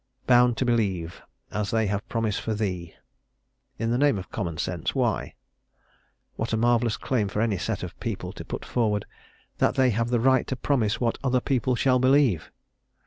"Bound 0.25 0.57
to 0.57 0.65
believe... 0.65 1.21
as 1.51 1.69
they 1.69 1.85
have 1.85 2.09
promised 2.09 2.41
for 2.41 2.55
thee!" 2.55 2.95
In 3.77 3.91
the 3.91 3.99
name 3.99 4.17
of 4.17 4.31
common 4.31 4.57
sense, 4.57 4.95
why? 4.95 5.35
What 6.37 6.53
a 6.53 6.57
marvellous 6.57 6.97
claim 6.97 7.27
for 7.27 7.39
any 7.39 7.59
set 7.59 7.83
of 7.83 7.99
people 7.99 8.33
to 8.33 8.43
put 8.43 8.65
forward, 8.65 9.05
that 9.59 9.75
they 9.75 9.91
have 9.91 10.09
the 10.09 10.19
right 10.19 10.47
to 10.47 10.55
promise 10.55 10.99
what 10.99 11.19
other 11.23 11.39
people 11.39 11.75
shall 11.75 11.99
believe. 11.99 12.49